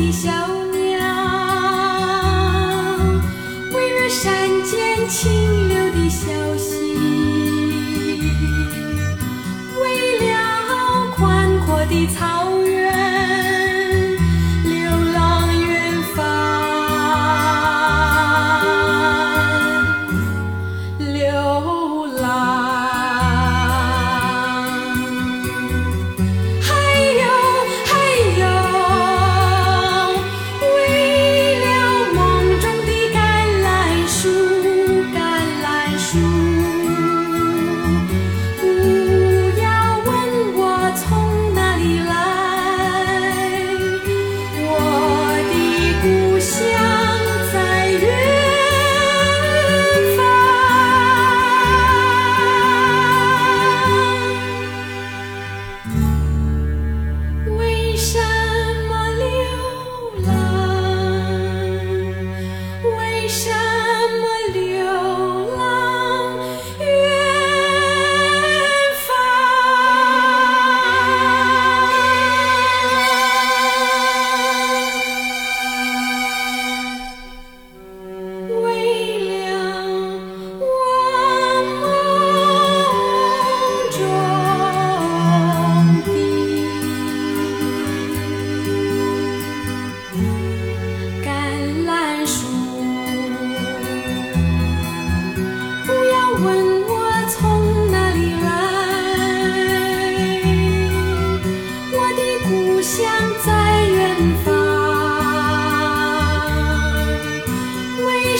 [0.00, 0.98] 的小鸟，
[3.70, 6.26] 为了山间清流的小
[6.56, 6.72] 溪，
[9.78, 10.26] 为了
[11.14, 14.16] 宽阔的草原，
[14.64, 14.72] 流
[15.12, 15.18] 浪
[15.68, 16.18] 远方。
[20.98, 21.69] 流。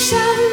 [0.00, 0.49] 山。